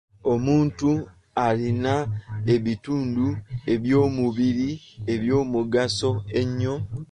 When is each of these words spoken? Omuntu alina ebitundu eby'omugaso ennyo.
Omuntu 0.33 0.89
alina 1.47 1.93
ebitundu 2.53 3.27
eby'omugaso 5.13 6.11
ennyo. 6.39 6.75